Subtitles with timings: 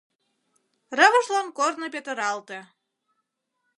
[0.97, 2.59] Рывыжлан корно петыралте.